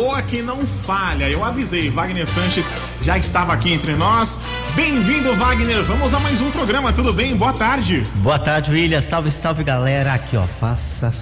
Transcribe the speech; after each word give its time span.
boa 0.00 0.22
que 0.22 0.40
não 0.40 0.64
falha. 0.64 1.28
Eu 1.28 1.44
avisei, 1.44 1.90
Wagner 1.90 2.26
Sanches 2.26 2.66
já 3.02 3.18
estava 3.18 3.52
aqui 3.52 3.70
entre 3.70 3.94
nós. 3.94 4.38
Bem-vindo, 4.74 5.34
Wagner. 5.34 5.82
Vamos 5.82 6.14
a 6.14 6.20
mais 6.20 6.40
um 6.40 6.50
programa, 6.50 6.90
tudo 6.90 7.12
bem? 7.12 7.36
Boa 7.36 7.52
tarde. 7.52 8.02
Boa 8.14 8.38
tarde, 8.38 8.72
William. 8.72 9.02
Salve, 9.02 9.30
salve, 9.30 9.62
galera. 9.62 10.14
Aqui, 10.14 10.38
ó, 10.38 10.44
faça 10.44 11.12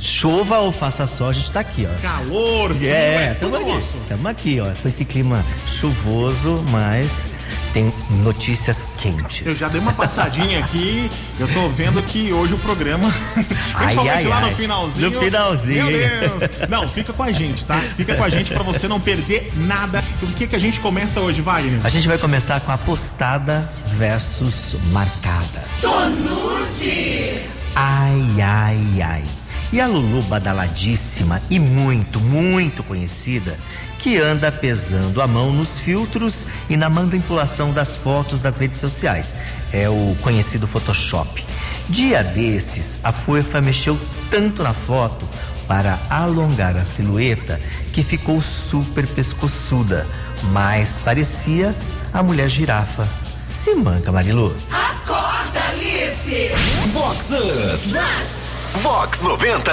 chova 0.00 0.58
ou 0.58 0.72
faça 0.72 1.06
sol, 1.06 1.28
a 1.28 1.32
gente 1.32 1.50
tá 1.52 1.60
aqui, 1.60 1.86
ó. 1.86 2.02
Calor, 2.02 2.74
frio, 2.74 2.90
é, 2.90 3.24
é 3.24 3.34
tamo 3.34 3.56
tudo 3.56 3.72
aqui, 3.72 3.86
tamo 4.08 4.28
aqui, 4.28 4.60
ó, 4.60 4.66
com 4.80 4.88
esse 4.88 5.04
clima 5.04 5.44
chuvoso, 5.66 6.64
mas 6.70 7.30
tem 7.78 7.92
notícias 8.24 8.84
quentes. 9.00 9.46
Eu 9.46 9.54
já 9.54 9.68
dei 9.68 9.80
uma 9.80 9.92
passadinha 9.92 10.58
aqui, 10.58 11.08
eu 11.38 11.46
tô 11.46 11.68
vendo 11.68 12.02
que 12.02 12.32
hoje 12.32 12.54
o 12.54 12.58
programa, 12.58 13.08
principalmente 13.34 14.08
ai, 14.08 14.24
lá 14.24 14.38
ai. 14.38 14.50
no 14.50 14.56
finalzinho. 14.56 15.10
No 15.10 15.20
finalzinho, 15.20 15.86
Meu? 15.86 16.28
Deus. 16.38 16.42
Não, 16.68 16.88
fica 16.88 17.12
com 17.12 17.22
a 17.22 17.30
gente, 17.30 17.64
tá? 17.64 17.80
Fica 17.96 18.16
com 18.16 18.24
a 18.24 18.28
gente 18.28 18.52
pra 18.52 18.64
você 18.64 18.88
não 18.88 18.98
perder 18.98 19.52
nada. 19.54 20.02
O 20.22 20.26
que 20.32 20.48
que 20.48 20.56
a 20.56 20.58
gente 20.58 20.80
começa 20.80 21.20
hoje, 21.20 21.40
Wagner? 21.40 21.80
A 21.84 21.88
gente 21.88 22.08
vai 22.08 22.18
começar 22.18 22.60
com 22.60 22.72
a 22.72 22.78
postada 22.78 23.70
versus 23.94 24.74
marcada. 24.90 25.64
Tonute! 25.80 27.40
Ai, 27.76 28.42
ai, 28.42 29.02
ai. 29.02 29.22
E 29.70 29.80
a 29.80 29.86
Lulu 29.86 30.22
badaladíssima 30.22 31.40
e 31.50 31.60
muito, 31.60 32.18
muito 32.18 32.82
conhecida, 32.82 33.54
que 33.98 34.18
anda 34.18 34.50
pesando 34.52 35.20
a 35.20 35.26
mão 35.26 35.52
nos 35.52 35.78
filtros 35.78 36.46
e 36.68 36.76
na 36.76 36.88
manipulação 36.88 37.72
das 37.72 37.96
fotos 37.96 38.40
das 38.40 38.58
redes 38.58 38.78
sociais. 38.78 39.36
É 39.72 39.88
o 39.88 40.16
conhecido 40.22 40.66
Photoshop. 40.66 41.44
Dia 41.88 42.22
desses, 42.22 42.98
a 43.02 43.12
Fuefa 43.12 43.60
mexeu 43.60 43.98
tanto 44.30 44.62
na 44.62 44.72
foto 44.72 45.28
para 45.66 45.98
alongar 46.08 46.76
a 46.76 46.84
silhueta 46.84 47.60
que 47.92 48.02
ficou 48.02 48.40
super 48.40 49.06
pescoçuda, 49.06 50.06
mas 50.52 50.98
parecia 51.04 51.74
a 52.12 52.22
mulher 52.22 52.48
girafa. 52.48 53.06
Se 53.52 53.74
manca, 53.74 54.12
Marilu. 54.12 54.54
Acorda, 54.70 55.60
Alice! 55.70 56.50
Vox 56.92 57.30
Up. 57.32 58.37
Vox 58.76 59.22
90. 59.22 59.72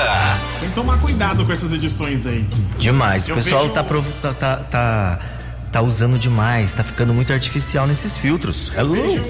Tem 0.59 0.69
que 0.69 0.75
tomar 0.75 0.97
cuidado 0.99 1.45
com 1.45 1.51
essas 1.51 1.71
edições 1.71 2.25
aí. 2.25 2.45
Demais. 2.79 3.27
O 3.27 3.31
Eu 3.31 3.35
pessoal 3.35 3.61
vejo- 3.63 3.73
tá, 3.73 3.83
pro- 3.83 4.02
tá, 4.21 4.33
tá, 4.33 4.55
tá, 4.57 5.19
tá 5.71 5.81
usando 5.81 6.17
demais, 6.17 6.73
tá 6.73 6.83
ficando 6.83 7.13
muito 7.13 7.31
artificial 7.31 7.85
nesses 7.85 8.17
filtros. 8.17 8.71
Eu 8.73 8.79
Hello? 8.79 8.93
vejo 8.95 9.23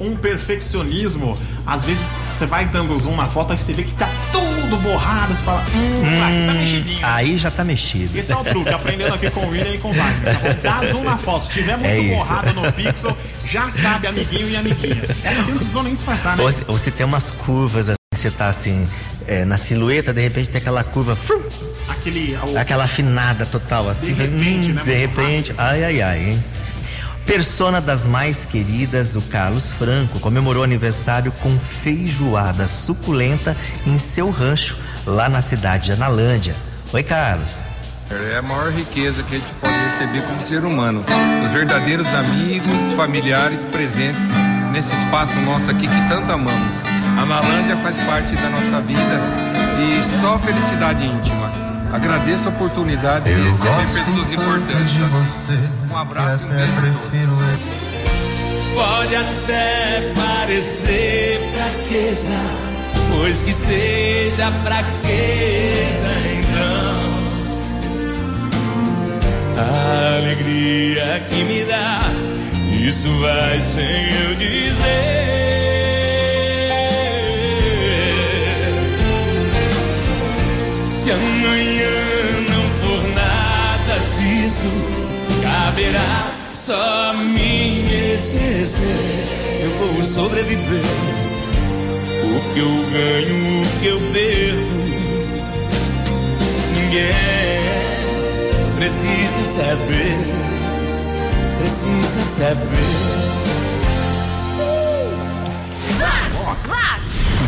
um 0.00 0.16
perfeccionismo. 0.16 1.38
Às 1.66 1.84
vezes 1.84 2.10
você 2.30 2.44
vai 2.44 2.66
dando 2.66 2.98
zoom 2.98 3.16
na 3.16 3.24
foto 3.26 3.54
e 3.54 3.58
você 3.58 3.72
vê 3.72 3.84
que 3.84 3.94
tá 3.94 4.08
tudo 4.30 4.76
borrado. 4.78 5.34
Você 5.34 5.42
fala, 5.42 5.60
hum, 5.74 6.24
aqui 6.24 6.46
tá 6.46 6.52
mexidinho. 6.52 7.06
Aí 7.06 7.36
já 7.38 7.50
tá 7.50 7.64
mexido. 7.64 8.18
Esse 8.18 8.32
é 8.32 8.36
o 8.36 8.44
truque, 8.44 8.70
aprendendo 8.70 9.14
aqui 9.14 9.30
com 9.30 9.40
o 9.46 9.48
William 9.50 9.74
e 9.74 9.78
com 9.78 9.90
o 9.90 9.94
Wagner. 9.94 10.60
tá? 10.60 10.80
Dá 10.80 10.86
zoom 10.86 11.02
na 11.04 11.16
foto. 11.16 11.44
Se 11.46 11.50
tiver 11.52 11.78
muito 11.78 11.88
É 11.88 12.14
borrado 12.18 12.52
no 12.52 12.70
pixel, 12.72 13.16
já 13.50 13.70
sabe, 13.70 14.06
amiguinho 14.08 14.50
e 14.50 14.56
amiguinha. 14.56 15.02
Essa 15.22 15.40
aqui 15.40 15.50
não 15.50 15.58
precisou 15.58 15.82
nem 15.82 15.94
disfarçar, 15.94 16.36
né? 16.36 16.42
Ou 16.68 16.78
você 16.78 16.90
tem 16.90 17.06
umas 17.06 17.30
curvas, 17.30 17.88
assim, 17.88 17.96
você 18.24 18.30
tá 18.30 18.48
assim, 18.48 18.88
é, 19.26 19.44
na 19.44 19.58
silhueta, 19.58 20.12
de 20.12 20.20
repente 20.22 20.48
tem 20.48 20.58
aquela 20.60 20.82
curva, 20.82 21.14
frum, 21.14 21.42
Aquele. 21.88 22.36
o- 22.42 22.58
aquela 22.58 22.84
afinada 22.84 23.44
total, 23.44 23.88
assim. 23.88 24.12
De 24.14 24.22
repente, 24.22 24.70
hum, 24.70 24.74
né, 24.74 24.82
De 24.84 24.94
repente, 24.94 25.54
ai, 25.58 25.84
ai, 25.84 26.02
ai, 26.02 26.18
hein? 26.30 26.44
Persona 27.26 27.80
das 27.80 28.06
mais 28.06 28.44
queridas, 28.44 29.14
o 29.14 29.22
Carlos 29.22 29.70
Franco, 29.70 30.18
comemorou 30.20 30.62
aniversário 30.62 31.32
com 31.42 31.58
feijoada 31.58 32.68
suculenta 32.68 33.56
em 33.86 33.96
seu 33.98 34.30
rancho, 34.30 34.76
lá 35.06 35.28
na 35.28 35.40
cidade 35.40 35.84
de 35.86 35.92
Analândia. 35.92 36.54
Oi, 36.92 37.02
Carlos. 37.02 37.60
É 38.32 38.36
a 38.36 38.42
maior 38.42 38.70
riqueza 38.70 39.22
que 39.22 39.36
a 39.36 39.38
gente 39.38 39.50
pode 39.60 39.74
receber 39.74 40.22
como 40.26 40.40
ser 40.42 40.64
humano. 40.64 41.02
Os 41.42 41.50
verdadeiros 41.50 42.06
amigos, 42.08 42.92
familiares 42.94 43.64
presentes 43.64 44.28
nesse 44.72 44.94
espaço 44.94 45.38
nosso 45.40 45.70
aqui 45.70 45.88
que 45.88 46.08
tanto 46.08 46.30
amamos. 46.30 46.76
A 47.16 47.24
Nalândia 47.26 47.76
faz 47.76 47.98
parte 47.98 48.34
da 48.34 48.50
nossa 48.50 48.80
vida 48.80 49.20
e 49.78 50.02
só 50.02 50.38
felicidade 50.38 51.04
íntima. 51.04 51.52
Agradeço 51.92 52.48
a 52.48 52.50
oportunidade 52.50 53.32
de 53.32 53.40
receber 53.40 53.82
pessoas 53.82 54.32
importantes 54.32 54.96
assim. 55.22 55.68
Um 55.90 55.96
abraço 55.96 56.42
e 56.42 56.46
um 56.46 56.50
beijo 56.50 56.72
a 56.72 56.82
todos. 57.52 57.94
Pode 58.74 59.14
até 59.14 60.12
parecer 60.16 61.40
fraqueza, 61.54 62.32
pois 63.12 63.44
que 63.44 63.52
seja 63.52 64.50
fraqueza 64.64 66.10
então. 66.36 67.14
A 69.56 70.16
alegria 70.16 71.24
que 71.30 71.44
me 71.44 71.64
dá, 71.64 72.00
isso 72.72 73.08
vai 73.20 73.62
sem 73.62 73.84
eu 73.84 74.34
dizer. 74.34 75.43
Disso, 84.64 85.42
caberá 85.42 86.32
só 86.52 87.10
a 87.10 87.14
mim 87.14 87.84
esquecer. 88.14 88.82
Eu 89.62 89.70
vou 89.78 90.02
sobreviver. 90.02 90.82
O 92.24 92.54
que 92.54 92.60
eu 92.60 92.90
ganho, 92.90 93.62
o 93.62 93.66
que 93.80 93.86
eu 93.86 94.00
perco. 94.12 94.84
Ninguém 96.76 97.14
precisa 98.76 99.44
saber. 99.44 100.16
Precisa 101.58 102.24
saber. 102.24 103.24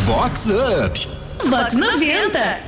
Vox 0.05 0.49
Up. 0.51 1.09
Vox 1.49 1.75
90. 1.75 2.61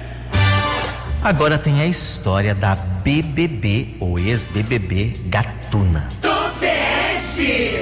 Agora 1.23 1.59
tem 1.59 1.81
a 1.81 1.87
história 1.87 2.55
da 2.55 2.77
BBB 3.09 3.97
ou 4.01 4.19
ex-BBB 4.19 5.15
Gatuna. 5.31 6.07
Topeste! 6.21 7.79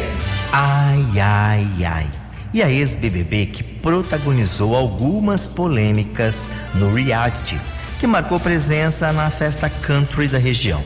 Ai, 0.52 1.04
ai, 1.20 1.84
ai. 1.84 2.06
E 2.54 2.62
a 2.62 2.70
ex-BBB 2.70 3.46
que 3.46 3.64
protagonizou 3.64 4.76
algumas 4.76 5.48
polêmicas 5.48 6.52
no 6.76 6.94
reality, 6.94 7.58
que 7.98 8.06
marcou 8.06 8.38
presença 8.38 9.12
na 9.12 9.28
festa 9.28 9.68
country 9.68 10.28
da 10.28 10.38
região. 10.38 10.80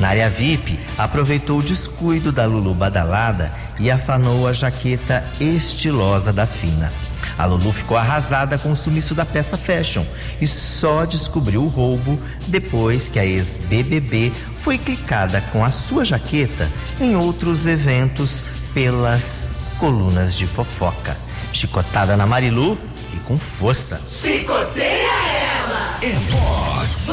Na 0.00 0.08
área 0.08 0.28
VIP, 0.28 0.76
aproveitou 0.98 1.60
o 1.60 1.62
descuido 1.62 2.32
da 2.32 2.46
Lulu 2.46 2.74
Badalada 2.74 3.52
e 3.78 3.92
afanou 3.92 4.48
a 4.48 4.52
jaqueta 4.52 5.22
estilosa 5.38 6.32
da 6.32 6.48
Fina. 6.48 6.90
A 7.38 7.46
Lulu 7.46 7.72
ficou 7.72 7.96
arrasada 7.96 8.58
com 8.58 8.72
o 8.72 8.76
sumiço 8.76 9.14
da 9.14 9.24
peça 9.24 9.56
fashion 9.56 10.04
e 10.40 10.46
só 10.46 11.04
descobriu 11.04 11.62
o 11.62 11.68
roubo 11.68 12.20
depois 12.46 13.08
que 13.08 13.18
a 13.18 13.26
ex-BBB 13.26 14.32
foi 14.62 14.78
clicada 14.78 15.40
com 15.52 15.64
a 15.64 15.70
sua 15.70 16.04
jaqueta 16.04 16.70
em 17.00 17.16
outros 17.16 17.66
eventos 17.66 18.44
pelas 18.72 19.76
colunas 19.78 20.36
de 20.36 20.46
fofoca. 20.46 21.16
Chicotada 21.52 22.16
na 22.16 22.26
Marilu 22.26 22.78
e 23.12 23.16
com 23.18 23.36
força. 23.36 24.00
Chicoteia 24.08 25.10
ela! 25.58 25.98
É 26.02 26.10
Vox. 26.10 27.08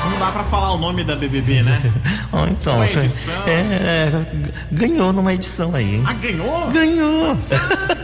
dá 0.21 0.31
pra 0.31 0.43
falar 0.43 0.71
o 0.73 0.77
nome 0.77 1.03
da 1.03 1.15
BBB, 1.15 1.63
né? 1.63 1.81
Ó, 2.31 2.45
então, 2.47 2.75
Uma 2.77 2.87
você- 2.87 2.99
edição. 2.99 3.33
é, 3.47 3.51
é, 3.51 4.25
ganhou 4.71 5.11
numa 5.11 5.33
edição 5.33 5.73
aí, 5.75 5.95
hein? 5.95 6.03
Ah, 6.07 6.13
ganhou? 6.13 6.69
Ganhou! 6.71 7.37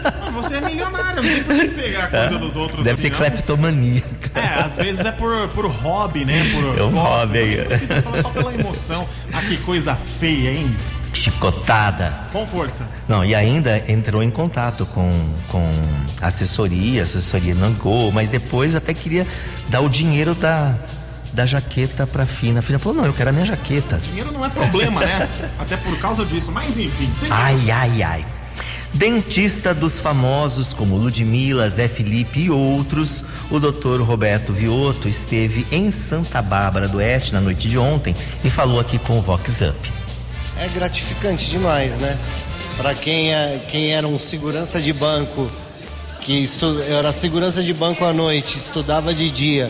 Ah, 0.03 0.31
Você 0.31 0.55
é 0.55 0.61
milionário, 0.61 1.21
não 1.23 1.29
tem 1.29 1.43
por 1.43 1.55
que 1.55 1.67
pegar 1.69 2.03
a 2.05 2.07
coisa 2.07 2.37
dos 2.39 2.55
outros. 2.55 2.79
Deve 2.83 2.91
assim, 2.93 3.01
ser 3.03 3.09
não. 3.11 3.17
cleptomaníaca. 3.17 4.31
É, 4.39 4.63
às 4.63 4.75
vezes 4.77 5.05
é 5.05 5.11
por, 5.11 5.47
por 5.49 5.65
hobby, 5.67 6.25
né? 6.25 6.43
Por 6.53 6.79
É 6.79 6.83
um 6.83 6.91
gosto, 6.91 7.07
hobby 7.07 7.37
aí. 7.37 7.57
Não 7.57 7.65
precisa 7.65 8.01
falar 8.01 8.21
só 8.21 8.29
pela 8.29 8.53
emoção. 8.53 9.07
Ah, 9.31 9.41
que 9.41 9.57
coisa 9.57 9.95
feia, 9.95 10.51
hein? 10.51 10.75
Chicotada. 11.13 12.13
Com 12.31 12.45
força. 12.45 12.83
Não, 13.07 13.23
e 13.25 13.33
ainda 13.33 13.83
entrou 13.87 14.21
em 14.23 14.29
contato 14.29 14.85
com, 14.87 15.09
com 15.49 15.71
assessoria, 16.21 17.01
assessoria 17.03 17.55
não 17.55 17.73
gol, 17.73 18.11
mas 18.11 18.29
depois 18.29 18.75
até 18.75 18.93
queria 18.93 19.25
dar 19.69 19.81
o 19.81 19.89
dinheiro 19.89 20.35
da, 20.35 20.75
da 21.33 21.45
jaqueta 21.45 22.05
pra 22.07 22.25
Fina. 22.25 22.59
A 22.59 22.63
Fina 22.63 22.79
falou: 22.79 22.97
não, 22.97 23.05
eu 23.05 23.13
quero 23.13 23.29
a 23.29 23.33
minha 23.33 23.45
jaqueta. 23.45 23.97
Dinheiro 23.97 24.31
não 24.31 24.45
é 24.45 24.49
problema, 24.49 25.01
né? 25.01 25.27
Até 25.59 25.77
por 25.77 25.97
causa 25.99 26.25
disso. 26.25 26.51
Mas 26.51 26.77
enfim, 26.77 27.11
sem 27.11 27.29
Ai, 27.31 27.71
ai, 27.71 28.03
ai. 28.03 28.25
Dentista 28.93 29.73
dos 29.73 29.99
famosos 29.99 30.73
como 30.73 30.95
Ludmilla, 30.95 31.69
Zé 31.69 31.87
Felipe 31.87 32.39
e 32.39 32.49
outros, 32.49 33.23
o 33.51 33.59
Dr. 33.59 34.01
Roberto 34.01 34.53
Viotto 34.53 35.07
esteve 35.07 35.67
em 35.71 35.91
Santa 35.91 36.41
Bárbara 36.41 36.87
do 36.87 36.97
Oeste 36.97 37.33
na 37.33 37.41
noite 37.41 37.69
de 37.69 37.77
ontem 37.77 38.15
e 38.43 38.49
falou 38.49 38.79
aqui 38.79 38.97
com 38.97 39.19
o 39.19 39.21
Vox 39.21 39.61
Up. 39.61 39.91
É 40.57 40.67
gratificante 40.69 41.49
demais, 41.49 41.97
né? 41.97 42.17
Para 42.77 42.95
quem, 42.95 43.33
é, 43.33 43.63
quem 43.67 43.93
era 43.93 44.07
um 44.07 44.17
segurança 44.17 44.81
de 44.81 44.93
banco, 44.93 45.51
que 46.21 46.43
estu, 46.43 46.81
era 46.89 47.11
segurança 47.11 47.61
de 47.61 47.73
banco 47.73 48.03
à 48.03 48.13
noite, 48.13 48.57
estudava 48.57 49.13
de 49.13 49.29
dia 49.29 49.69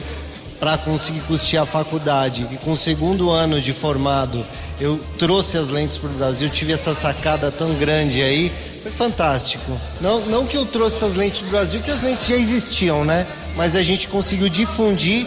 para 0.60 0.78
conseguir 0.78 1.22
custear 1.22 1.64
a 1.64 1.66
faculdade 1.66 2.48
e 2.52 2.58
com 2.58 2.72
o 2.72 2.78
segundo 2.78 3.30
ano 3.30 3.62
de 3.62 3.74
formado 3.74 4.44
eu 4.80 5.00
trouxe 5.18 5.58
as 5.58 5.70
lentes 5.70 5.98
para 5.98 6.10
o 6.10 6.14
Brasil, 6.14 6.50
tive 6.50 6.72
essa 6.72 6.94
sacada 6.94 7.52
tão 7.52 7.74
grande 7.76 8.22
aí, 8.22 8.52
foi 8.84 8.92
fantástico. 8.92 9.78
Não, 10.00 10.22
não 10.28 10.46
que 10.46 10.56
eu 10.56 10.66
trouxe 10.66 10.98
essas 10.98 11.16
lentes 11.16 11.42
para 11.42 11.50
Brasil, 11.50 11.82
que 11.82 11.92
as 11.92 12.02
lentes 12.02 12.28
já 12.28 12.36
existiam, 12.36 13.04
né? 13.04 13.26
Mas 13.56 13.76
a 13.76 13.82
gente 13.82 14.08
conseguiu 14.08 14.50
difundir 14.50 15.26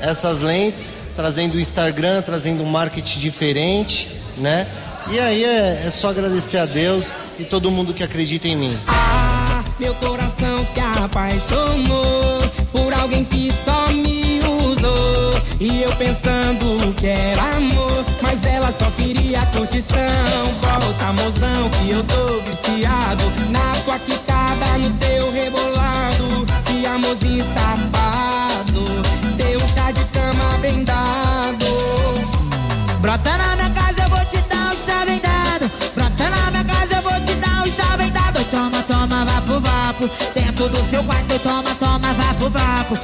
essas 0.00 0.42
lentes, 0.42 0.90
trazendo 1.16 1.54
o 1.54 1.60
Instagram, 1.60 2.22
trazendo 2.22 2.62
um 2.62 2.66
marketing 2.66 3.20
diferente, 3.20 4.10
né? 4.36 4.66
E 5.10 5.18
aí 5.18 5.44
é, 5.44 5.84
é 5.86 5.90
só 5.90 6.10
agradecer 6.10 6.58
a 6.58 6.66
Deus 6.66 7.14
e 7.38 7.44
todo 7.44 7.70
mundo 7.70 7.94
que 7.94 8.02
acredita 8.02 8.46
em 8.46 8.56
mim. 8.56 8.78
Ah, 8.86 9.64
meu 9.78 9.94
coração 9.94 10.64
se 10.64 10.78
apaixonou 10.80 12.38
por 12.70 12.92
alguém 12.92 13.24
que 13.24 13.50
só 13.64 13.86
me. 13.92 14.29
E 15.60 15.82
eu 15.82 15.92
pensando 15.96 16.94
que 16.94 17.06
era 17.06 17.42
amor, 17.58 18.06
mas 18.22 18.46
ela 18.46 18.72
só 18.72 18.90
queria 18.92 19.44
curtição. 19.52 19.98
Volta, 20.58 21.12
mozão, 21.12 21.68
que 21.68 21.90
eu 21.90 22.02
tô 22.02 22.40
viciado 22.40 23.22
na 23.50 23.78
tua 23.84 23.98
quicada, 23.98 24.78
no 24.78 24.90
teu 24.92 25.30
rebolado. 25.30 26.46
Que 26.64 26.86
amorzinho 26.86 27.44
safado, 27.44 28.86
teu 29.36 29.60
chá 29.68 29.90
de 29.90 30.02
cama 30.04 30.58
bem 30.62 30.82
dado. 30.82 31.66
Brota 33.02 33.36
na 33.36 33.56
minha 33.56 33.70
casa, 33.70 34.02
eu 34.02 34.08
vou 34.08 34.24
te 34.24 34.38
dar 34.48 34.72
o 34.72 34.76
chá 34.76 35.04
bem 35.04 35.18
dado. 35.18 35.70
Brota 35.94 36.30
na 36.30 36.50
minha 36.52 36.64
casa, 36.64 36.94
eu 36.94 37.02
vou 37.02 37.20
te 37.20 37.34
dar 37.34 37.66
o 37.66 37.70
chá 37.70 37.98
bem 37.98 38.10
dado. 38.10 38.42
Toma, 38.50 38.82
toma, 38.84 39.26
vapo, 39.26 39.60
vapo. 39.60 40.10
Dentro 40.34 40.70
do 40.70 40.88
seu 40.88 41.04
quarto, 41.04 41.38
toma, 41.40 41.74
toma, 41.74 42.14
vapo, 42.14 42.48
vapo. 42.48 42.98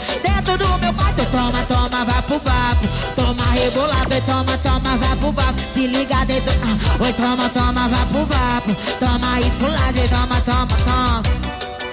Toma 3.72 3.86
rebolado, 3.86 4.14
e 4.14 4.20
toma, 4.22 4.58
toma, 4.58 4.96
vapo, 4.96 5.32
vapo. 5.32 5.58
Se 5.74 5.86
liga 5.86 6.24
dentro. 6.24 6.52
Ah, 6.62 7.02
oi, 7.04 7.12
toma, 7.14 7.48
toma, 7.48 7.88
vapo, 7.88 8.24
vapo. 8.26 8.74
Toma 9.00 9.40
esculagem, 9.40 10.08
toma, 10.08 10.40
toma, 10.42 10.66
toma. 10.84 11.22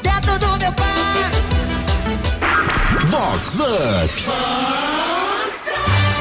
Dentro 0.03 0.39
do 0.39 0.57
meu 0.59 0.71
quarto. 0.73 1.37
Vox 3.07 3.59
Up. 3.59 4.23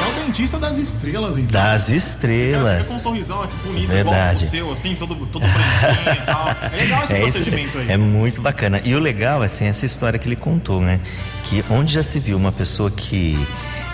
É 0.01 0.09
o 0.09 0.25
dentista 0.25 0.57
das 0.57 0.77
estrelas, 0.77 1.37
então. 1.37 1.61
Das 1.61 1.85
Fica 1.85 1.97
estrelas. 1.97 2.87
com 2.87 2.95
um 2.95 2.99
sorrisão 2.99 3.43
aqui 3.43 3.55
bonito, 3.63 3.87
Verdade. 3.89 4.43
igual 4.45 4.47
o 4.47 4.49
seu, 4.49 4.71
assim, 4.71 4.95
todo, 4.95 5.15
todo 5.27 5.41
branquinho 5.47 6.13
e 6.13 6.25
tal. 6.25 6.49
É 6.71 6.75
legal 6.77 7.03
esse 7.03 7.13
É, 7.15 7.21
esse- 7.23 7.31
procedimento 7.39 7.77
aí. 7.77 7.91
é 7.91 7.97
muito 7.97 8.41
bacana. 8.41 8.81
E 8.83 8.95
o 8.95 8.99
legal, 8.99 9.41
assim, 9.43 9.65
essa 9.65 9.85
história 9.85 10.17
que 10.17 10.27
ele 10.27 10.35
contou, 10.35 10.81
né? 10.81 10.99
Que 11.45 11.63
onde 11.69 11.93
já 11.93 12.01
se 12.03 12.17
viu 12.19 12.37
uma 12.37 12.51
pessoa 12.51 12.89
que 12.89 13.37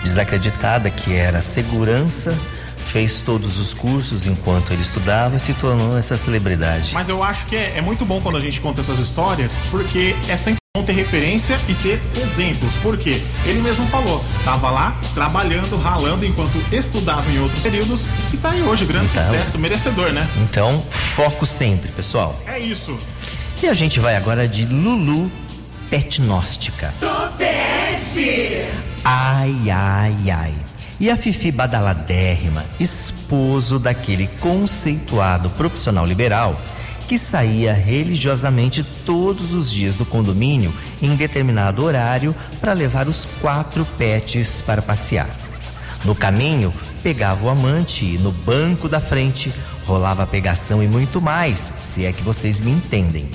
desacreditada, 0.02 0.90
que 0.90 1.14
era 1.14 1.40
segurança, 1.40 2.36
fez 2.92 3.20
todos 3.20 3.58
os 3.58 3.72
cursos 3.72 4.26
enquanto 4.26 4.72
ele 4.72 4.82
estudava 4.82 5.36
e 5.36 5.40
se 5.40 5.54
tornou 5.54 5.96
essa 5.96 6.16
celebridade. 6.16 6.92
Mas 6.92 7.08
eu 7.08 7.22
acho 7.22 7.46
que 7.46 7.56
é, 7.56 7.78
é 7.78 7.80
muito 7.80 8.04
bom 8.04 8.20
quando 8.20 8.36
a 8.36 8.40
gente 8.40 8.60
conta 8.60 8.80
essas 8.80 8.98
histórias, 8.98 9.52
porque 9.70 10.14
é 10.28 10.36
sempre 10.36 10.58
bom 10.76 10.82
ter 10.84 10.92
referência 10.92 11.58
e 11.68 11.74
ter 11.74 12.00
exemplos. 12.16 12.74
Por 12.76 12.96
quê? 12.96 13.20
Ele 13.44 13.60
mesmo 13.60 13.86
falou, 13.86 14.24
tava 14.44 14.70
lá 14.70 14.96
trabalhando, 15.14 15.76
ralando 15.76 16.24
enquanto 16.24 16.56
estudava 16.72 17.30
em 17.30 17.38
outros 17.38 17.62
períodos 17.62 18.02
e 18.32 18.36
tá 18.36 18.50
aí 18.50 18.62
hoje, 18.62 18.84
grande 18.84 19.06
Então. 19.06 19.24
sucesso, 19.24 19.58
merecedor, 19.58 20.12
né? 20.12 20.26
Então, 20.42 20.82
foco 20.90 21.46
sempre, 21.46 21.90
pessoal. 21.92 22.40
É 22.46 22.58
isso. 22.58 22.98
E 23.62 23.68
a 23.68 23.74
gente 23.74 24.00
vai 24.00 24.16
agora 24.16 24.48
de 24.48 24.64
Lulu 24.64 25.30
Petnóstica. 25.90 26.92
Topeste. 27.00 28.66
Ai, 29.04 29.70
ai, 29.70 30.30
ai. 30.30 30.54
E 30.98 31.08
a 31.08 31.16
Fifi 31.16 31.50
Badaladérrima, 31.50 32.64
esposo 32.78 33.78
daquele 33.78 34.26
conceituado 34.38 35.48
profissional 35.50 36.04
liberal 36.04 36.54
que 37.08 37.18
saía 37.18 37.72
religiosamente 37.72 38.84
todos 39.04 39.52
os 39.52 39.68
dias 39.68 39.96
do 39.96 40.04
condomínio 40.04 40.72
em 41.02 41.16
determinado 41.16 41.82
horário 41.82 42.32
para 42.60 42.72
levar 42.72 43.08
os 43.08 43.26
quatro 43.40 43.84
pets 43.98 44.60
para 44.60 44.80
passear. 44.80 45.28
No 46.04 46.14
caminho, 46.14 46.72
pegava 47.02 47.46
o 47.46 47.48
amante 47.48 48.04
e 48.04 48.18
no 48.18 48.30
banco 48.30 48.88
da 48.88 49.00
frente 49.00 49.52
rolava 49.86 50.26
pegação 50.26 50.82
e 50.82 50.86
muito 50.86 51.20
mais, 51.20 51.72
se 51.80 52.04
é 52.04 52.12
que 52.12 52.22
vocês 52.22 52.60
me 52.60 52.70
entendem. 52.70 53.28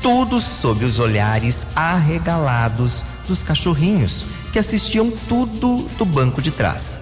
Tudo 0.00 0.40
sob 0.40 0.84
os 0.84 1.00
olhares 1.00 1.66
arregalados 1.74 3.04
dos 3.26 3.42
cachorrinhos 3.42 4.26
que 4.52 4.58
assistiam 4.58 5.10
tudo 5.28 5.88
do 5.96 6.04
banco 6.04 6.40
de 6.40 6.50
trás. 6.50 7.00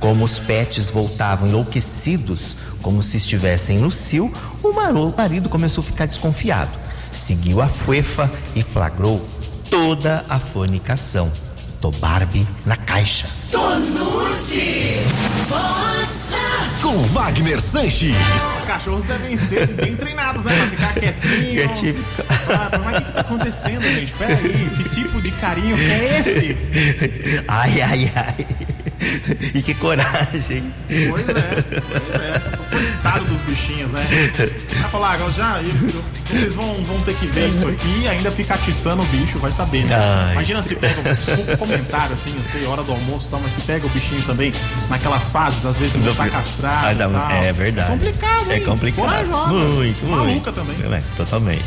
Como 0.00 0.24
os 0.24 0.38
pets 0.38 0.90
voltavam 0.90 1.48
enlouquecidos, 1.48 2.56
como 2.82 3.02
se 3.02 3.16
estivessem 3.16 3.78
no 3.78 3.90
cio, 3.90 4.32
o 4.62 4.72
marido 5.16 5.48
começou 5.48 5.82
a 5.82 5.86
ficar 5.86 6.06
desconfiado. 6.06 6.70
Seguiu 7.10 7.62
a 7.62 7.68
fuefa 7.68 8.30
e 8.54 8.62
flagrou 8.62 9.26
toda 9.70 10.24
a 10.28 10.38
fornicação. 10.38 11.30
Tô 11.80 11.90
Barbie 11.90 12.46
na 12.64 12.76
caixa. 12.76 13.28
Tonute. 13.50 15.00
Com 16.84 17.00
Wagner 17.00 17.60
Sanches. 17.60 18.14
Os 18.58 18.64
cachorros 18.66 19.04
devem 19.04 19.36
ser 19.38 19.66
bem 19.68 19.96
treinados, 19.96 20.44
né? 20.44 20.52
Pra 20.54 20.66
ficar 20.92 20.94
quietinho. 21.00 21.68
Que 21.68 21.74
tipo- 21.74 22.04
Ah, 22.50 22.70
mas 22.84 22.98
o 22.98 23.00
que, 23.00 23.06
que 23.06 23.12
tá 23.12 23.20
acontecendo, 23.20 23.82
gente? 23.82 24.12
Peraí, 24.12 24.70
que 24.76 24.88
tipo 24.90 25.20
de 25.22 25.30
carinho 25.32 25.76
que 25.78 25.90
é 25.90 26.18
esse? 26.20 26.56
Ai, 27.48 27.80
ai, 27.80 28.12
ai. 28.14 28.46
E 29.54 29.62
que 29.62 29.74
coragem. 29.74 30.72
Pois 31.10 31.28
é, 31.28 31.62
pois 31.62 32.14
é. 32.20 32.56
Sou 32.56 32.66
coitado 32.66 33.24
dos 33.26 33.40
bichinhos, 33.42 33.92
né? 33.92 34.06
Vai 34.80 34.90
falar, 34.90 35.12
agora 35.12 35.32
já. 35.32 35.60
vocês 36.26 36.54
vão, 36.54 36.74
vão 36.84 37.00
ter 37.02 37.14
que 37.16 37.26
ver 37.26 37.50
isso 37.50 37.68
aqui 37.68 38.00
e 38.02 38.08
ainda 38.08 38.30
ficar 38.30 38.54
atiçando 38.54 39.02
o 39.02 39.06
bicho, 39.06 39.38
vai 39.38 39.52
saber, 39.52 39.84
né? 39.84 39.94
Ai. 39.96 40.32
Imagina 40.32 40.62
se 40.62 40.74
pega, 40.76 41.14
desculpa 41.14 41.52
o 41.52 41.58
comentário, 41.58 42.12
assim, 42.12 42.34
eu 42.36 42.42
sei, 42.50 42.66
hora 42.66 42.82
do 42.82 42.92
almoço 42.92 43.28
e 43.28 43.30
tal, 43.30 43.40
mas 43.40 43.52
se 43.52 43.60
pega 43.62 43.86
o 43.86 43.90
bichinho 43.90 44.22
também 44.22 44.52
naquelas 44.88 45.28
fases, 45.28 45.64
às 45.64 45.78
vezes 45.78 46.02
não 46.02 46.14
tá 46.14 46.28
castrado. 46.28 46.98
Tal. 46.98 47.30
é 47.30 47.52
verdade. 47.52 47.92
É 47.92 47.96
complicado, 47.96 48.50
É 48.50 48.56
hein? 48.56 48.64
complicado. 48.64 49.04
Corajosa. 49.04 49.52
Muito, 49.52 50.06
muito. 50.06 50.06
Maluca 50.06 50.52
também. 50.52 50.76
É, 50.92 51.02
totalmente. 51.16 51.64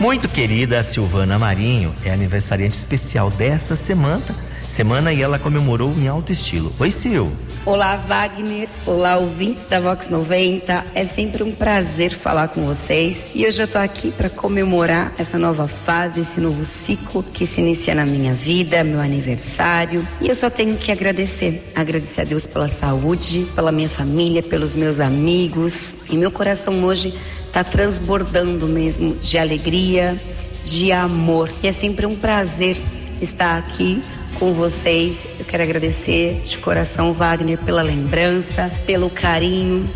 Muito 0.00 0.28
querida 0.28 0.82
Silvana 0.82 1.38
Marinho 1.38 1.94
é 2.04 2.10
aniversariante 2.10 2.74
especial 2.76 3.30
dessa 3.30 3.76
semana, 3.76 4.22
semana 4.68 5.12
e 5.12 5.22
ela 5.22 5.38
comemorou 5.38 5.92
em 5.96 6.08
alto 6.08 6.32
estilo. 6.32 6.72
Oi, 6.78 6.90
Sil. 6.90 7.28
Olá, 7.66 7.96
Wagner. 7.96 8.68
Olá, 8.84 9.16
ouvintes 9.16 9.64
da 9.64 9.80
Vox 9.80 10.10
90. 10.10 10.84
É 10.94 11.06
sempre 11.06 11.42
um 11.42 11.50
prazer 11.50 12.10
falar 12.10 12.48
com 12.48 12.66
vocês. 12.66 13.30
E 13.34 13.46
hoje 13.46 13.62
eu 13.62 13.66
tô 13.66 13.78
aqui 13.78 14.10
para 14.10 14.28
comemorar 14.28 15.14
essa 15.16 15.38
nova 15.38 15.66
fase, 15.66 16.20
esse 16.20 16.42
novo 16.42 16.62
ciclo 16.62 17.22
que 17.22 17.46
se 17.46 17.62
inicia 17.62 17.94
na 17.94 18.04
minha 18.04 18.34
vida, 18.34 18.84
meu 18.84 19.00
aniversário. 19.00 20.06
E 20.20 20.28
eu 20.28 20.34
só 20.34 20.50
tenho 20.50 20.76
que 20.76 20.92
agradecer. 20.92 21.72
Agradecer 21.74 22.20
a 22.20 22.24
Deus 22.24 22.46
pela 22.46 22.68
saúde, 22.68 23.46
pela 23.54 23.72
minha 23.72 23.88
família, 23.88 24.42
pelos 24.42 24.74
meus 24.74 25.00
amigos. 25.00 25.94
E 26.10 26.18
meu 26.18 26.30
coração 26.30 26.84
hoje 26.84 27.14
tá 27.50 27.64
transbordando 27.64 28.66
mesmo 28.66 29.16
de 29.16 29.38
alegria, 29.38 30.20
de 30.62 30.92
amor. 30.92 31.50
E 31.62 31.68
é 31.68 31.72
sempre 31.72 32.04
um 32.04 32.14
prazer 32.14 32.76
estar 33.22 33.56
aqui 33.56 34.02
com 34.34 34.52
vocês. 34.52 35.26
Eu 35.38 35.44
quero 35.44 35.62
agradecer 35.62 36.42
de 36.44 36.58
coração, 36.58 37.12
Wagner, 37.12 37.58
pela 37.58 37.82
lembrança, 37.82 38.70
pelo 38.86 39.08
carinho, 39.08 39.88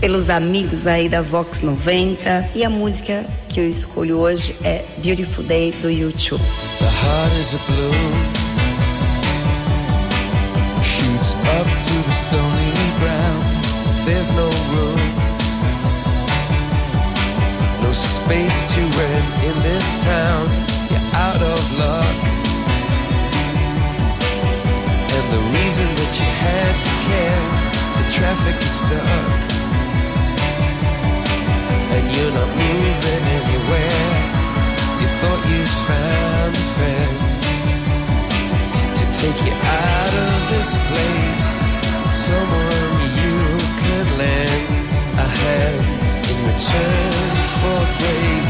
pelos 0.00 0.30
amigos 0.30 0.86
aí 0.86 1.08
da 1.08 1.22
Vox 1.22 1.60
90. 1.60 2.50
E 2.54 2.64
a 2.64 2.70
música 2.70 3.24
que 3.48 3.60
eu 3.60 3.68
escolho 3.68 4.18
hoje 4.18 4.54
é 4.62 4.84
Beautiful 4.98 5.44
Day 5.44 5.72
do 5.72 5.90
YouTube. 5.90 6.42
The 6.78 6.86
heart 6.86 7.32
is 7.38 7.54
a 7.54 7.58
blue 7.66 8.44
Shoots 10.82 11.34
up 11.34 11.66
through 11.84 12.02
the 12.02 12.12
stony 12.12 12.72
ground 12.98 14.04
There's 14.04 14.30
no 14.32 14.50
room 14.72 15.14
No 17.82 17.94
space 17.94 18.74
to 18.74 18.80
rent 18.80 19.44
in 19.44 19.62
this 19.62 20.04
town 20.04 20.48
You're 20.90 21.14
out 21.14 21.42
of 21.42 21.78
luck 21.78 22.33
the 25.34 25.42
reason 25.58 25.88
that 25.98 26.12
you 26.20 26.30
had 26.46 26.74
to 26.86 26.92
care 27.08 27.44
The 27.98 28.04
traffic 28.16 28.56
is 28.68 28.74
stuck 28.82 29.40
And 31.94 32.04
you're 32.14 32.34
not 32.38 32.50
moving 32.64 33.24
anywhere 33.38 34.10
You 35.00 35.08
thought 35.20 35.42
you'd 35.50 35.74
found 35.88 36.52
a 36.54 36.66
friend 36.74 37.34
to 38.98 39.04
take 39.20 39.38
you 39.46 39.54
out 39.54 40.14
of 40.26 40.36
this 40.52 40.70
place. 40.88 41.52
Someone 42.26 42.94
you 43.20 43.36
could 43.80 44.08
lend 44.22 44.64
a 45.18 45.28
hand 45.40 45.82
in 46.30 46.38
return 46.50 47.34
for 47.60 47.80
grace. 47.98 48.43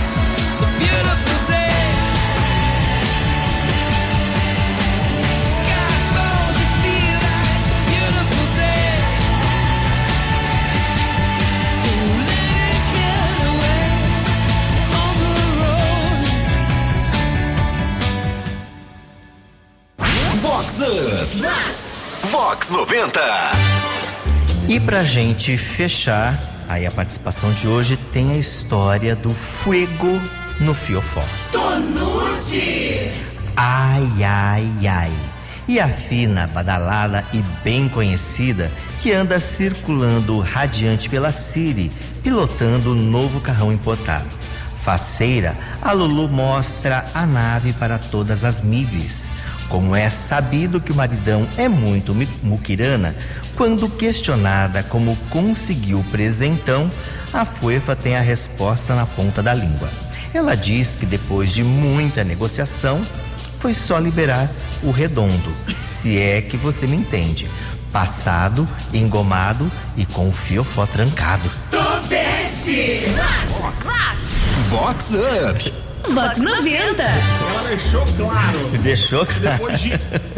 90. 22.94 23.20
E 24.68 24.78
pra 24.78 25.02
gente 25.02 25.58
fechar, 25.58 26.38
aí 26.68 26.86
a 26.86 26.92
participação 26.92 27.52
de 27.52 27.66
hoje 27.66 27.96
tem 27.96 28.30
a 28.30 28.36
história 28.36 29.16
do 29.16 29.30
fuego 29.30 30.22
no 30.60 30.72
fiofó. 30.72 31.24
Tonute. 31.50 33.10
Ai, 33.56 34.06
ai, 34.22 34.86
ai. 34.86 35.12
E 35.66 35.80
a 35.80 35.88
fina, 35.88 36.46
badalada 36.46 37.24
e 37.32 37.42
bem 37.64 37.88
conhecida 37.88 38.70
que 39.02 39.10
anda 39.12 39.40
circulando 39.40 40.38
radiante 40.38 41.08
pela 41.08 41.32
Siri, 41.32 41.90
pilotando 42.22 42.92
o 42.92 42.94
novo 42.94 43.40
carrão 43.40 43.72
importado. 43.72 44.28
Faceira, 44.84 45.56
a 45.82 45.90
Lulu 45.92 46.28
mostra 46.28 47.04
a 47.12 47.26
nave 47.26 47.72
para 47.72 47.98
todas 47.98 48.44
as 48.44 48.62
mídias. 48.62 49.28
Como 49.68 49.94
é 49.94 50.09
sabido 50.11 50.80
que 50.80 50.92
o 50.92 50.94
maridão 50.94 51.47
é 51.56 51.68
muito 51.68 52.14
muquirana, 52.42 53.14
quando 53.56 53.88
questionada 53.88 54.83
como 54.83 55.16
conseguiu 55.30 56.00
o 56.00 56.04
presentão, 56.04 56.90
a 57.33 57.44
Fuefa 57.44 57.97
tem 57.97 58.16
a 58.16 58.21
resposta 58.21 58.94
na 58.94 59.06
ponta 59.06 59.42
da 59.42 59.54
língua. 59.54 59.88
Ela 60.33 60.54
diz 60.54 60.97
que 60.97 61.06
depois 61.06 61.52
de 61.52 61.62
muita 61.62 62.25
negociação, 62.25 63.04
foi 63.64 63.73
só 63.73 63.99
liberar 63.99 64.50
o 64.83 64.90
redondo, 64.90 65.52
se 65.83 66.18
é 66.18 66.42
que 66.42 66.56
você 66.56 66.87
me 66.87 66.97
entende. 66.97 67.49
Passado, 67.90 68.68
engomado 68.92 69.71
e 69.97 70.04
com 70.04 70.28
o 70.28 70.33
fiofó 70.33 70.85
trancado. 70.85 71.50
Tobeste. 71.71 73.04
Vox. 73.49 73.87
Vox 74.68 75.14
Up. 75.14 75.73
Vox 76.12 76.38
90. 76.40 77.04
Ela 77.54 77.68
deixou 77.68 78.04
claro. 78.16 78.58
Deixou 78.82 79.25
Depois 79.26 79.80
de 79.80 79.92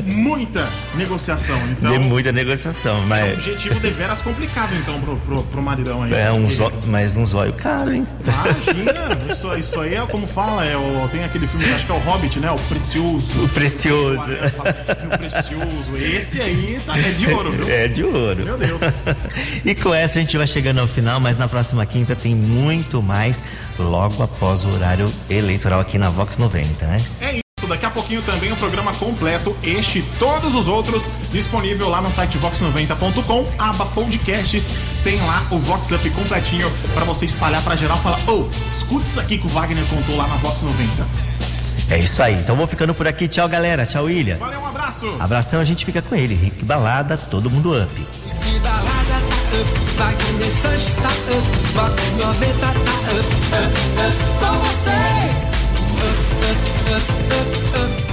muita 0.04 0.68
negociação, 0.94 1.56
então. 1.70 1.92
De 1.92 1.98
muita 1.98 2.32
negociação, 2.32 2.96
É 2.96 3.00
um 3.00 3.06
mas 3.06 3.32
objetivo 3.34 3.80
deveras 3.80 4.22
complicado, 4.22 4.74
então, 4.76 5.00
pro, 5.00 5.16
pro, 5.16 5.42
pro 5.42 5.62
maridão 5.62 6.02
aí. 6.02 6.12
é 6.14 6.32
um 6.32 6.46
mas 6.86 7.16
um 7.16 7.24
zóio 7.24 7.52
caro, 7.52 7.92
hein? 7.92 8.06
Imagina, 8.24 9.32
isso, 9.32 9.54
isso 9.56 9.80
aí 9.80 9.94
é 9.94 10.06
como 10.06 10.26
fala, 10.26 10.64
é 10.64 10.76
o, 10.76 11.08
tem 11.08 11.24
aquele 11.24 11.46
filme, 11.46 11.64
acho 11.72 11.86
que 11.86 11.92
é 11.92 11.94
o 11.94 11.98
Hobbit, 11.98 12.38
né? 12.38 12.50
O 12.50 12.58
Precioso. 12.68 13.44
O 13.44 13.48
precioso. 13.48 14.20
O 14.20 15.18
Precioso. 15.18 15.96
Esse 15.96 16.40
aí 16.40 16.80
tá, 16.84 16.98
é 16.98 17.10
de 17.10 17.32
ouro, 17.32 17.52
viu? 17.52 17.68
É 17.68 17.88
de 17.88 18.04
ouro. 18.04 18.44
Meu 18.44 18.56
Deus. 18.58 18.80
E 19.64 19.74
com 19.74 19.92
essa 19.92 20.18
a 20.18 20.22
gente 20.22 20.36
vai 20.36 20.46
chegando 20.46 20.78
ao 20.78 20.86
final, 20.86 21.18
mas 21.20 21.36
na 21.36 21.48
próxima 21.48 21.84
quinta 21.86 22.14
tem 22.14 22.34
muito 22.34 23.02
mais 23.02 23.42
logo 23.78 24.22
após 24.22 24.64
o 24.64 24.68
horário 24.68 25.10
eleitoral 25.28 25.80
aqui 25.80 25.98
na 25.98 26.08
Vox 26.08 26.38
90, 26.38 26.86
né? 26.86 26.98
É 27.20 27.32
isso, 27.32 27.68
daqui 27.68 27.86
a 27.86 27.90
pouquinho 27.90 28.22
também 28.22 28.52
o 28.52 28.56
programa 28.56 28.92
completo, 28.94 29.56
este 29.62 29.98
e 29.98 30.02
todos 30.18 30.54
os 30.54 30.68
outros, 30.68 31.08
disponível 31.30 31.88
lá 31.88 32.00
no 32.00 32.10
site 32.10 32.38
vox90.com, 32.38 33.46
aba 33.58 33.86
podcasts, 33.86 34.70
tem 35.02 35.18
lá 35.26 35.44
o 35.50 35.58
Vox 35.58 35.90
Up 35.90 36.08
completinho 36.10 36.70
pra 36.94 37.04
você 37.04 37.26
espalhar 37.26 37.62
pra 37.62 37.76
geral, 37.76 37.98
falar, 37.98 38.18
ô, 38.28 38.48
escuta 38.72 39.06
isso 39.06 39.20
aqui 39.20 39.38
que 39.38 39.46
o 39.46 39.50
Wagner 39.50 39.84
contou 39.86 40.16
lá 40.16 40.26
na 40.26 40.36
Vox 40.36 40.62
90. 40.62 41.06
É 41.90 41.98
isso 41.98 42.22
aí. 42.22 42.34
Então 42.34 42.54
vou 42.56 42.66
ficando 42.66 42.94
por 42.94 43.06
aqui. 43.06 43.28
Tchau, 43.28 43.46
galera. 43.48 43.86
Tchau, 43.86 44.06
William. 44.06 44.38
Valeu, 44.38 44.58
um 44.60 44.66
abraço. 44.66 45.06
Abração, 45.20 45.60
a 45.60 45.64
gente 45.64 45.84
fica 45.84 46.02
com 46.02 46.16
ele. 46.16 46.34
Rick 46.34 46.64
Balada, 46.64 47.16
todo 47.16 47.48
mundo 47.48 47.80
up. 47.80 48.06
Se 48.24 48.58
balada 48.58 48.88
tá 48.88 49.18
up, 49.60 49.70
Wagner 49.96 50.52
Sanches 50.52 50.96
tá 50.96 51.08
up, 51.08 51.30
Vox 51.74 52.02
90 52.18 52.58
tá 52.58 52.72
up. 52.72 52.86
up, 56.02 56.16
up, 56.42 56.60
up, 56.92 57.74
up, 57.74 58.00
up. 58.00 58.05